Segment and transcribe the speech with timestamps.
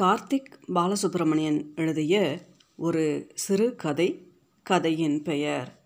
[0.00, 2.44] கார்த்திக் பாலசுப்ரமணியன் எழுதிய
[2.76, 4.32] ஒரு சிறு கதை
[4.62, 5.84] கதையின் பெயர்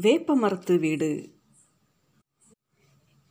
[0.00, 1.32] வேப்பமரத்து வீடு.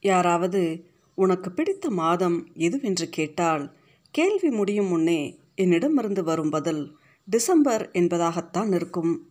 [0.02, 3.78] யாராவது உனக்கு பிடித்த மாதம் எதுவென்று கேட்டால்
[4.12, 9.30] கேள்வி முடியும் முன்னே என்னிடமிருந்து வரும் பதில் டிசம்பர் என்பதாகத்தான் இருக்கும்.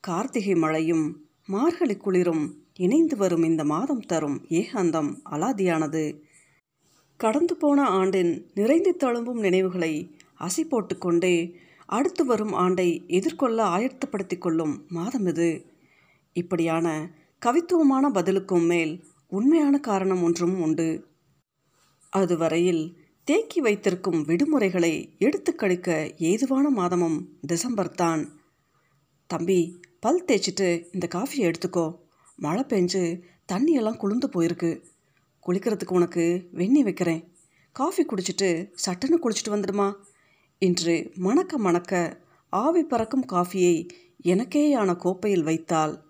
[0.00, 6.22] கார்த்திகை மழையும் மார்கழி குளிரும் இணைந்து வரும் இந்த மாதம் தரும் ஏகாந்தம் அலாதியானது.
[7.16, 11.54] கடந்து போன ஆண்டின் நிறைந்து தழும்பும் நினைவுகளை அசை போட்டுக்கொண்டே
[11.86, 15.66] அடுத்து வரும் ஆண்டை எதிர்கொள்ள ஆயத்தப்படுத்தி கொள்ளும் மாதம் இது.
[16.32, 17.10] இப்படியான
[17.46, 21.06] கவித்துவமான பதிலுக்கும் மேல் உண்மையான காரணம் ஒன்றும் உண்டு.
[22.10, 28.40] அதுவரையில் தேக்கி வைத்திருக்கும் விடுமுறைகளை எடுத்து கழிக்க ஏதுவான மாதமும் டிசம்பர் தான்.
[29.26, 31.98] தம்பி பல் தேய்ச்சிட்டு இந்த காஃபியை எடுத்துக்கோ.
[32.36, 33.20] மழை பெஞ்சு
[33.52, 34.84] தண்ணியெல்லாம் குளிர்ந்து போயிருக்கு.
[35.46, 37.32] குளிக்கிறதுக்கு உனக்கு வெந்நி வைக்கிறேன்.
[37.72, 39.94] காஃபி குடிச்சிட்டு சட்டுன்னு குளிச்சிட்டு வந்துடுமா?
[40.58, 43.88] என்று மணக்க மணக்க ஆவி பறக்கும் காஃபியை
[44.24, 46.04] எனக்கேயான கோப்பையில் வைத்தால்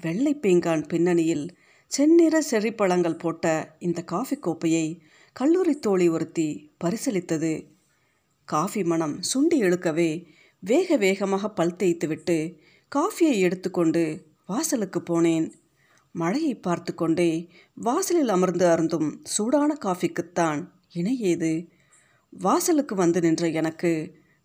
[0.00, 5.02] வெள்ளை பீங்கான் பின்னணியில் செந்நிற செறிப்பழங்கள் போட்ட இந்த காஃபி கோப்பையை
[5.32, 7.64] கல்லூரி தோழி ஒருத்தி பரிசளித்தது.
[8.44, 10.26] காஃபி மனம் சுண்டி எழுக்கவே
[10.58, 12.56] வேக வேகமாக பல் தேய்த்துவிட்டு
[12.96, 15.52] காஃபியை எடுத்துக்கொண்டு வாசலுக்கு போனேன்.
[16.20, 17.30] மழையை பார்த்து கொண்டே
[17.86, 20.60] வாசலில் அமர்ந்து அருந்தும் சூடான காஃபிக்குத்தான்
[20.94, 21.52] இணையேது
[22.32, 23.92] வாசலுக்கு வந்து நின்ற எனக்கு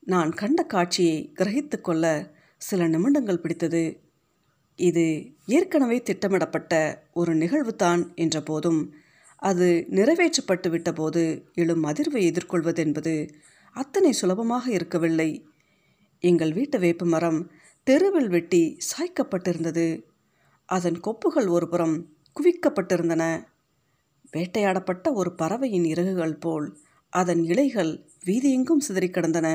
[0.07, 2.05] நான் கண்ட காட்சியை கிரகித்து கொள்ள
[2.61, 3.83] சில நிமிடங்கள் பிடித்தது.
[4.79, 5.05] இது
[5.55, 6.73] ஏற்கனவே திட்டமிடப்பட்ட
[7.13, 8.81] ஒரு நிகழ்வு தான் என்ற போதும்
[9.41, 11.23] அது நிறைவேற்றப்பட்டு விட்டபோது
[11.61, 13.15] எழும் அதிர்வை எதிர்கொள்வதென்பது
[13.75, 15.29] அத்தனை சுலபமாக இருக்கவில்லை.
[16.23, 17.39] எங்கள் வீட்டு வேப்பமரம்
[17.87, 19.87] தெருவில் வெட்டி சாய்க்கப்பட்டிருந்தது.
[20.75, 21.95] அதன் கொப்புகள் ஒருபுறம்
[22.35, 23.23] குவிக்கப்பட்டிருந்தன.
[24.33, 26.67] வேட்டையாடப்பட்ட ஒரு பறவையின் இறகுகள் போல்
[27.13, 27.91] அதன் இலைகள்
[28.25, 29.47] வீதியெங்கும் சிதறி கிடந்தன.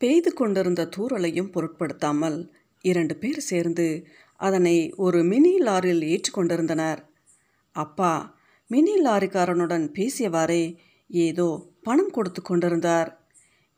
[0.00, 2.38] பெய்து கொண்டிருந்த தூறலையும் பொருட்படுத்தாமல்
[2.84, 3.86] இரண்டு பேர் சேர்ந்து
[4.40, 7.00] அதனை ஒரு மினி லாரியில் ஏற்றுக்கொண்டிருந்தனர்
[7.76, 8.12] அப்பா
[8.70, 10.64] மினி லாரிக்காரனுடன் பேசியவாறே
[11.10, 11.46] ஏதோ
[11.82, 13.10] பணம் கொடுத்து கொண்டிருந்தார்.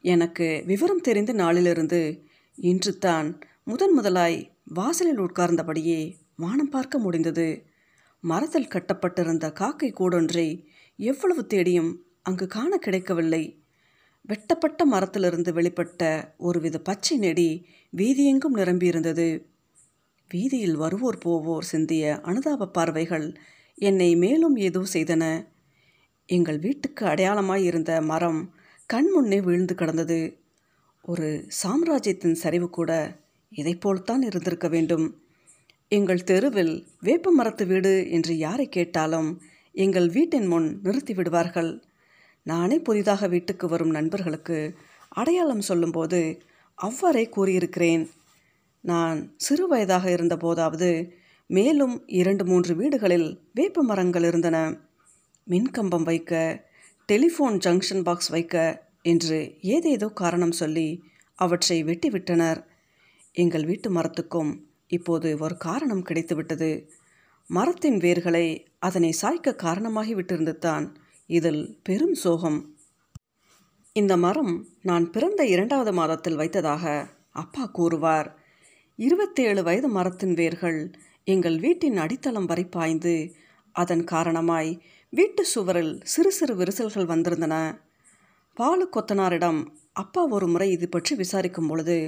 [0.05, 2.01] எனக்கு விவரம் தெரிந்த நாளிலிருந்து
[2.59, 3.29] இன்று தான்
[3.65, 7.65] முதன் முதலாய் வாசலில் உட்கார்ந்தபடியே வானம் பார்க்க முடிந்தது.
[8.21, 10.65] மரத்தில் கட்டப்பட்டிருந்த காக்கை கூடொன்றை
[10.97, 13.63] எவ்வளவு தேடியும் அங்கு காண கிடைக்கவில்லை.
[14.21, 17.67] வெட்டப்பட்ட மரத்திலிருந்து வெளிப்பட்ட ஒருவித பச்சை நெடி
[17.97, 19.47] வீதியெங்கும் நிரம்பியிருந்தது.
[20.29, 23.37] வீதியில் வருவோர் போவோர் சிந்திய அனுதாப பார்வைகள்
[23.75, 25.47] என்னை மேலும் ஏதோ செய்தன.
[26.27, 28.55] எங்கள் வீட்டுக்கு அடையாளமாய் இருந்த மரம்
[28.87, 30.43] கண் முன்னே கிடந்தது.
[31.03, 33.23] ஒரு சாம்ராஜ்யத்தின் சரிவு கூட
[33.57, 35.07] இதைப்போல்தான் இருந்திருக்க வேண்டும்.
[35.89, 39.43] எங்கள் தெருவில் வேப்ப மரத்து வீடு என்று யாரை கேட்டாலும்
[39.73, 41.83] எங்கள் வீட்டின் முன் நிறுத்தி விடுவார்கள்.
[42.43, 44.59] நானே புதிதாக வீட்டுக்கு வரும் நண்பர்களுக்கு
[45.09, 46.21] அடையாளம் சொல்லும்போது
[46.75, 48.05] அவ்வாறே கூறியிருக்கிறேன்.
[48.81, 51.11] நான் சிறு வயதாக இருந்தபோதாவது
[51.47, 54.59] மேலும் இரண்டு மூன்று வீடுகளில் வேப்ப மரங்கள் இருந்தன.
[55.47, 56.33] மின்கம்பம் வைக்க
[57.13, 58.55] டெலிஃபோன் ஜங்ஷன் பாக்ஸ் வைக்க
[59.03, 60.89] என்று ஏதேதோ காரணம் சொல்லி
[61.39, 62.61] அவற்றை வெட்டிவிட்டனர்.
[63.35, 64.51] எங்கள் வீட்டு மரத்துக்கும்
[64.87, 66.69] இப்போது ஒரு காரணம் கிடைத்துவிட்டது.
[67.49, 68.47] மரத்தின் வேர்களை
[68.79, 70.87] அதனை சாய்க்க காரணமாகி விட்டிருந்துதான்
[71.31, 72.59] இதில் பெரும் சோகம்.
[73.93, 76.85] இந்த மரம் நான் பிறந்த இரண்டாவது மாதத்தில் வைத்ததாக
[77.31, 78.29] அப்பா கூறுவார்.
[78.99, 80.81] இருபத்தேழு வயது மரத்தின் வேர்கள்
[81.25, 83.15] எங்கள் வீட்டின் அடித்தளம் வரை பாய்ந்து
[83.75, 84.71] அதன் காரணமாய்
[85.13, 87.55] வீட்டு சுவரில் சிறு சிறு விரிசல்கள் வந்திருந்தன.
[88.57, 89.61] பாலு கொத்தனாரிடம்
[89.93, 91.99] அப்பா ஒரு முறை இது பற்றி விசாரிக்கும் பொழுது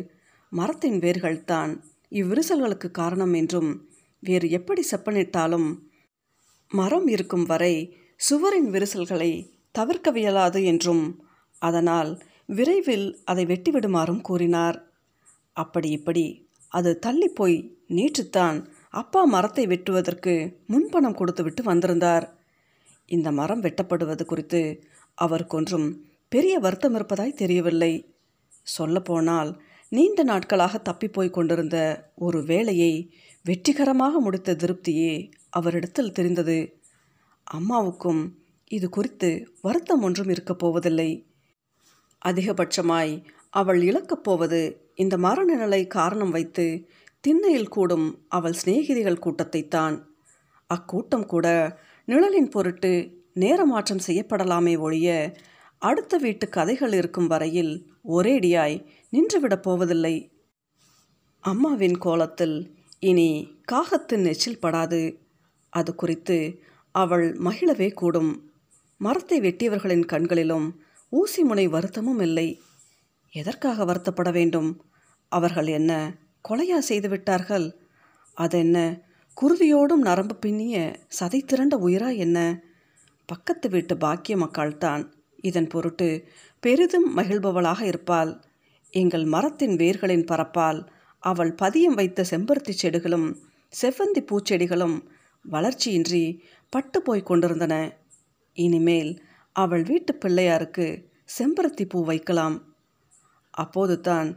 [0.53, 1.73] மரத்தின் வேர்கள்தான்
[2.11, 3.71] இவ்விரிசல்களுக்கு காரணம் என்றும்
[4.21, 5.69] வேறு எப்படி செப்பனிட்டாலும்
[6.71, 7.75] மரம் இருக்கும் வரை
[8.17, 9.33] சுவரின் விரிசல்களை
[9.79, 11.05] தவிர்க்கவியலாது என்றும்
[11.59, 14.79] அதனால் விரைவில் அதை வெட்டிவிடுமாறும் கூறினார்.
[15.53, 16.25] அப்படி இப்படி
[16.69, 17.57] அது தள்ளி போய்
[17.89, 20.35] நேற்றுத்தான் அப்பா மரத்தை வெட்டுவதற்கு
[20.67, 22.27] முன்பணம் கொடுத்துவிட்டு வந்திருந்தார்.
[23.07, 24.61] இந்த மரம் வெட்டப்படுவது குறித்து
[25.19, 25.89] அவருக்கொன்றும்
[26.29, 27.93] பெரிய வருத்தம் இருப்பதாய் தெரியவில்லை.
[28.63, 29.51] சொல்லப்போனால்
[29.89, 31.77] நீண்ட நாட்களாக தப்பிப்போய் கொண்டிருந்த
[32.15, 32.93] ஒரு வேலையை
[33.43, 36.81] வெற்றிகரமாக முடித்த திருப்தியே அவரிடத்தில் தெரிந்தது.
[37.45, 38.39] அம்மாவுக்கும்
[38.71, 41.27] இது குறித்து வருத்தம் ஒன்றும் இருக்கப் போவதில்லை.
[42.25, 46.89] அதிகபட்சமாய் அவள் இழக்கப் போவது இந்த மரணநிலை காரணம் வைத்து
[47.21, 49.97] திண்ணையில் கூடும் அவள் சிநேகிதிகள் கூட்டத்தைத்தான்
[50.71, 51.47] அக்கூட்டம் கூட
[52.05, 55.37] நிழலின் பொருட்டு நேரமாற்றம் செய்யப்படலாமே ஒழிய
[55.79, 60.33] அடுத்த வீட்டு கதைகள் இருக்கும் வரையில் ஒரேடியாய் நின்றுவிடப் போவதில்லை.
[61.41, 65.19] அம்மாவின் கோலத்தில் இனி காகத்தின் நெச்சில் படாது.
[65.71, 66.63] அது குறித்து
[66.93, 68.51] அவள் மகிழவே கூடும்.
[68.99, 72.61] மரத்தை வெட்டியவர்களின் கண்களிலும் ஊசி முனை வருத்தமும் இல்லை.
[73.31, 74.85] எதற்காக வருத்தப்பட வேண்டும்?
[75.29, 76.19] அவர்கள் என்ன
[76.49, 77.77] கொலையா செய்து விட்டார்கள்?
[78.35, 79.03] அதென்ன
[79.41, 82.63] குருதியோடும் நரம்பு பின்னிய சதை திரண்ட உயிரா என்ன?
[83.27, 85.13] பக்கத்து வீட்டு பாக்கிய மக்கள்தான்
[85.51, 86.09] இதன் பொருட்டு
[86.63, 88.33] பெரிதும் மகிழ்பவளாக இருப்பாள்.
[88.95, 90.81] எங்கள் மரத்தின் வேர்களின் பரப்பால்
[91.23, 93.29] அவள் பதியம் வைத்த செம்பருத்தி செடிகளும்
[93.73, 94.97] செவ்வந்தி பூச்செடிகளும்
[95.45, 96.25] வளர்ச்சியின்றி
[96.73, 97.75] பட்டு போய் கொண்டிருந்தன.
[98.59, 99.13] இனிமேல்
[99.57, 100.87] அவள் வீட்டு பிள்ளையாருக்கு
[101.39, 102.57] செம்பருத்தி பூ வைக்கலாம்.
[103.55, 104.29] அப்போது தான்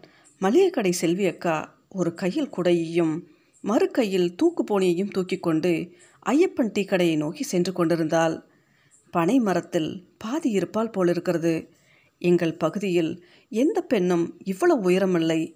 [0.42, 1.56] மளிகை கடை செல்வி அக்கா
[1.90, 3.16] ஒரு கையில் குடையையும்
[3.64, 5.72] மறு கையில் தூக்கு போனியையும் தூக்கி கொண்டு
[6.26, 8.36] ஐயப்பன் டீ கடையை நோக்கி சென்று கொண்டிருந்தாள்.
[9.12, 11.70] பனை மரத்தில் பாதி இருப்பால் போலிருக்கிறது.
[12.18, 15.56] எங்கள் பகுதியில் எந்த பெண்ணும் இவ்வளவு உயரமில்லை.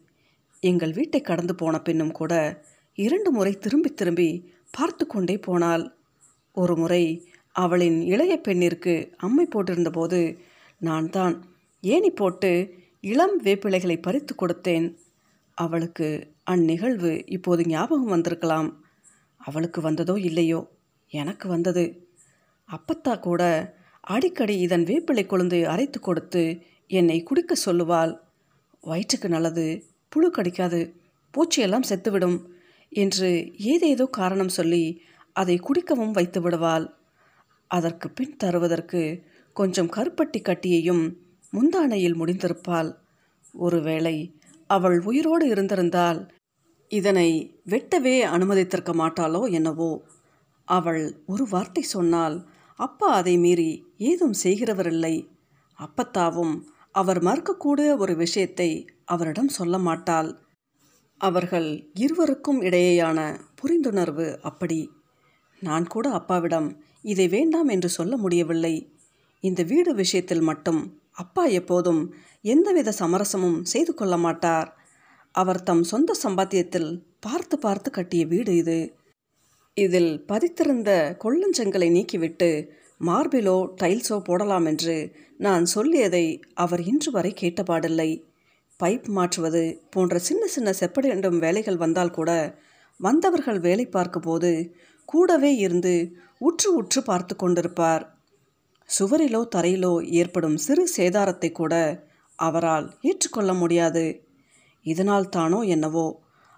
[0.59, 2.63] எங்கள் வீட்டை கடந்து போன பெண்ணும் கூட
[2.93, 5.97] இரண்டு முறை திரும்பி திரும்பி பார்த்து கொண்டே போனாள்.
[6.51, 10.37] ஒரு முறை அவளின் இளைய பெண்ணிற்கு அம்மை போட்டிருந்தபோது
[10.79, 11.45] நான் தான்
[11.81, 14.95] ஏணி போட்டு இளம் வேப்பிலைகளை பறித்து கொடுத்தேன்.
[15.53, 16.07] அவளுக்கு
[16.43, 18.83] அந்நிகழ்வு இப்போது ஞாபகம் வந்திருக்கலாம்.
[19.37, 20.59] அவளுக்கு வந்ததோ இல்லையோ?
[21.07, 22.02] எனக்கு வந்தது.
[22.69, 23.43] அப்பத்தா கூட
[24.03, 26.43] அடிக்கடி இதன் வேப்பிலை கொழுந்து அரைத்து கொடுத்து
[26.89, 28.13] என்னை குடிக்க சொல்லுவாள்.
[28.83, 29.65] வயிற்றுக்கு நல்லது
[30.11, 30.79] புழு கடிக்காது
[31.33, 32.37] பூச்சியெல்லாம் செத்துவிடும்
[32.91, 33.29] என்று
[33.71, 34.83] ஏதேதோ காரணம் சொல்லி
[35.35, 36.85] அதை குடிக்கவும் வைத்து விடுவாள்.
[37.71, 39.01] அதற்கு பின் தருவதற்கு
[39.55, 41.03] கொஞ்சம் கருப்பட்டி கட்டியையும்
[41.53, 42.89] முந்தானையில் முடிந்திருப்பாள்.
[43.53, 44.15] ஒருவேளை
[44.69, 46.19] அவள் உயிரோடு இருந்திருந்தால்
[46.91, 47.29] இதனை
[47.69, 49.91] வெட்டவே அனுமதித்திருக்க மாட்டாளோ என்னவோ.
[50.67, 55.15] அவள் ஒரு வார்த்தை சொன்னால் அப்பா அதை மீறி ஏதும் செய்கிறவரில்லை.
[55.79, 56.55] அப்பத்தாவும்
[56.91, 60.29] அவர் மறுக்கக்கூடிய ஒரு விஷயத்தை அவரிடம் சொல்ல மாட்டாள்.
[61.17, 63.19] அவர்கள் இருவருக்கும் இடையேயான
[63.61, 64.91] புரிந்துணர்வு அப்படி.
[65.59, 68.75] நான் கூட அப்பாவிடம் இதை வேண்டாம் என்று சொல்ல முடியவில்லை.
[69.39, 74.69] இந்த வீடு விஷயத்தில் மட்டும் அப்பா எப்போதும் எந்தவித சமரசமும் செய்து கொள்ள மாட்டார்.
[75.31, 76.89] அவர் தம் சொந்த சம்பாத்தியத்தில்
[77.19, 78.97] பார்த்து பார்த்து கட்டிய வீடு இது.
[79.77, 80.91] இதில் பதித்திருந்த
[81.23, 82.49] கொள்ளஞ்சங்களை நீக்கிவிட்டு
[83.01, 84.95] மார்பிலோ டைல்ஸோ போடலாம் என்று
[85.37, 88.09] நான் சொல்லியதை அவர் இன்று வரை கேட்டபாடில்லை.
[88.79, 92.31] பைப் மாற்றுவது போன்ற சின்ன சின்ன செப்படிண்டும் வேலைகள் வந்தால் கூட
[92.99, 94.51] வந்தவர்கள் வேலை பார்க்கும்போது
[95.09, 95.93] கூடவே இருந்து
[96.41, 98.03] உற்று உற்று பார்த்து கொண்டிருப்பார்.
[98.89, 101.73] சுவரிலோ தரையிலோ ஏற்படும் சிறு சேதாரத்தை கூட
[102.39, 104.05] அவரால் ஏற்றுக்கொள்ள முடியாது.
[104.85, 106.05] இதனால் தானோ என்னவோ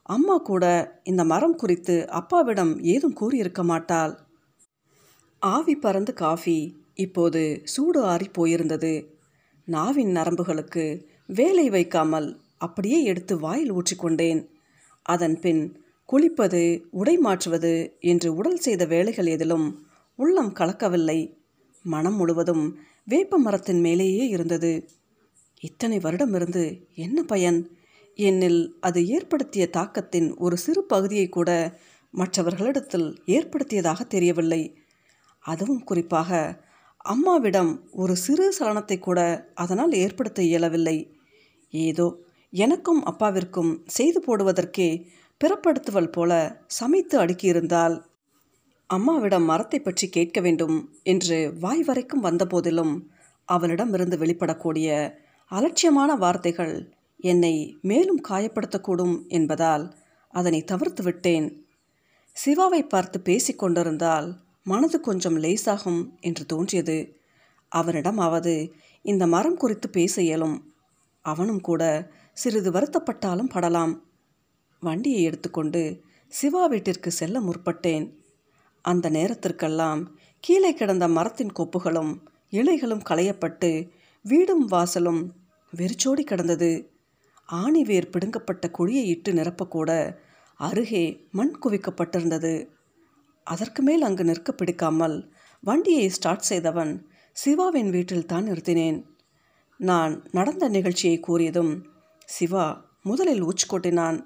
[0.06, 0.66] அம்மா கூட
[1.04, 4.14] இந்த மரம் குறித்து அப்பாவிடம் ஏதும் கூறியிருக்க மாட்டாள்.
[5.40, 6.58] ஆவி பறந்து காஃபி
[6.96, 8.94] இப்போது சூடு ஆறி போயிருந்தது.
[9.68, 14.42] நாவின் நரம்புகளுக்கு வேலை வைக்காமல் அப்படியே எடுத்து வாயில் ஊற்றிக்கொண்டேன்
[15.02, 15.64] அதன் பின்
[16.10, 16.62] குளிப்பது
[16.92, 19.68] உடை மாற்றுவது என்று உடல் செய்த வேலைகள் எதிலும்
[20.20, 21.20] உள்ளம் கலக்கவில்லை.
[21.86, 22.66] மனம் முழுவதும்
[23.04, 24.72] வேப்ப மரத்தின் மேலேயே இருந்தது.
[25.60, 26.64] இத்தனை வருடம் இருந்து
[26.96, 27.60] என்ன பயன்?
[28.18, 31.80] என்னில் அது ஏற்படுத்திய தாக்கத்தின் ஒரு சிறு பகுதியை கூட
[32.14, 34.62] மற்றவர்களிடத்தில் ஏற்படுத்தியதாக தெரியவில்லை.
[35.46, 36.40] அதுவும் குறிப்பாக
[37.06, 39.20] அம்மாவிடம் ஒரு சிறு சலனத்தை கூட
[39.54, 40.98] அதனால் ஏற்படுத்த இயலவில்லை.
[41.74, 42.08] ஏதோ
[42.54, 44.90] எனக்கும் அப்பாவிற்கும் செய்து போடுவதற்கே
[45.42, 46.32] பிறப்படுத்துவல் போல
[46.68, 47.96] சமைத்து அடுக்கியிருந்தால்
[48.90, 52.94] அம்மாவிடம் மரத்தை பற்றி கேட்க வேண்டும் என்று வாய் வரைக்கும் வந்தபோதிலும்
[53.50, 54.90] அவளிடமிருந்து வெளிப்படக்கூடிய
[55.52, 56.76] அலட்சியமான வார்த்தைகள்
[57.26, 59.96] என்னை மேலும் காயப்படுத்தக்கூடும் என்பதால்
[60.30, 61.66] அதனை தவிர்த்து விட்டேன்.
[62.36, 66.98] சிவாவை பார்த்து பேசிக்கொண்டிருந்தால் மனது கொஞ்சம் லேசாகும் என்று தோன்றியது.
[67.76, 70.58] அவனிடமாவது இந்த மரம் குறித்து பேச இயலும்.
[71.22, 73.94] அவனும் கூட சிறிது வருத்தப்பட்டாலும் படலாம்.
[74.80, 78.14] வண்டியை எடுத்துக்கொண்டு சிவா வீட்டிற்கு செல்ல முற்பட்டேன்.
[78.82, 80.02] அந்த நேரத்திற்கெல்லாம்
[80.40, 82.18] கீழே கிடந்த மரத்தின் கொப்புகளும்
[82.52, 83.90] இலைகளும் களையப்பட்டு
[84.24, 85.22] வீடும் வாசலும்
[85.72, 86.95] வெறிச்சோடி கிடந்தது.
[87.50, 89.90] ஆணிவேர் பிடுங்கப்பட்ட குழியை இட்டு நிரப்பக்கூட
[90.60, 92.54] அருகே மண் குவிக்கப்பட்டிருந்தது.
[93.48, 95.18] அதற்கு மேல் அங்கு நிற்க பிடிக்காமல்
[95.64, 96.94] வண்டியை ஸ்டார்ட் செய்தவன்
[97.38, 99.00] சிவாவின் வீட்டில் தான் நிறுத்தினேன்.
[99.80, 101.74] நான் நடந்த நிகழ்ச்சியை கூறியதும்
[102.30, 102.66] சிவா
[103.02, 104.18] முதலில் உச்கொட்டினான்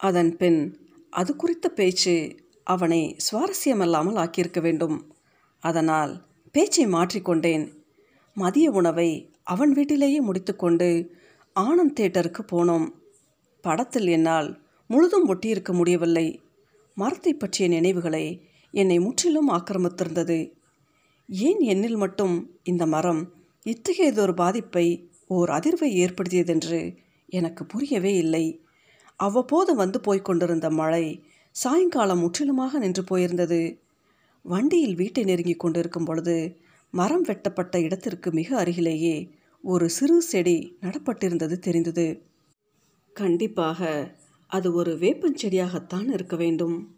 [0.00, 0.60] அதன் பின்
[1.12, 2.14] அது குறித்த பேச்சு
[2.66, 4.96] அவனை சுவாரஸ்யமல்லாமல் ஆக்கியிருக்க வேண்டும்.
[5.62, 6.12] அதனால்
[6.54, 7.64] பேச்சை மாற்றிக்கொண்டேன்
[8.36, 9.10] மதிய உணவை
[9.44, 10.88] அவன் வீட்டிலேயே முடித்துக்கொண்டு
[11.60, 12.88] ஆனந்த் தேட்டருக்கு போனோம்.
[13.60, 16.40] படத்தில் என்னால் முழுதும் ஒட்டியிருக்க முடியவில்லை.
[16.94, 20.52] மரத்தை பற்றிய நினைவுகளை என்னை முற்றிலும் ஆக்கிரமித்திருந்தது.
[21.28, 23.32] ஏன் என்னில் மட்டும் இந்த மரம்
[23.64, 26.96] இத்தகையதொரு பாதிப்பை ஓர் அதிர்வை ஏற்படுத்தியதென்று
[27.26, 28.60] எனக்கு புரியவே இல்லை.
[29.16, 33.78] அவ்வப்போது வந்து போய்க் கொண்டிருந்த மழை சாயங்காலம் முற்றிலுமாக நின்று போயிருந்தது.
[34.42, 36.56] வண்டியில் வீட்டை நெருங்கி கொண்டிருக்கும் பொழுது
[36.90, 39.30] மரம் வெட்டப்பட்ட இடத்திற்கு மிக அருகிலேயே
[39.62, 42.22] ஒரு சிறு செடி நடப்பட்டிருந்தது தெரிந்தது.
[43.12, 44.10] கண்டிப்பாக
[44.46, 46.95] அது ஒரு வேப்பஞ்செடியாகத்தான் இருக்க வேண்டும்.